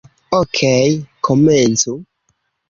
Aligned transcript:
Okej, 0.37 0.89
komencu. 1.27 1.93